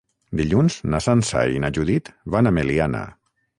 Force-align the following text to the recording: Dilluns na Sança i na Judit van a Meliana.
Dilluns 0.39 0.77
na 0.93 1.01
Sança 1.09 1.45
i 1.57 1.61
na 1.65 1.71
Judit 1.77 2.11
van 2.37 2.49
a 2.53 2.57
Meliana. 2.59 3.07